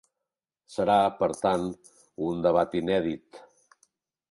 Serà, 0.75 0.95
per 1.19 1.29
tant, 1.43 1.67
un 2.31 2.41
debat 2.49 2.75
inèdit. 2.83 3.43